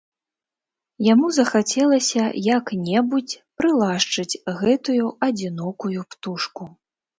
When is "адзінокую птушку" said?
5.31-6.63